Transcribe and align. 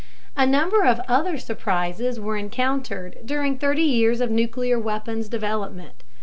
A 0.35 0.47
number 0.47 0.83
of 0.83 0.99
other 1.07 1.37
surprises 1.37 2.19
were 2.19 2.35
encountered 2.35 3.19
during 3.23 3.59
30 3.59 3.83
years 3.83 4.19
of 4.19 4.31
nuclear 4.31 4.79
weapons 4.79 5.29
development. 5.29 6.03